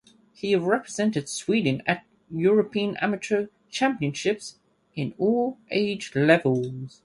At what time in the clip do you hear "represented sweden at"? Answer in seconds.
0.55-2.05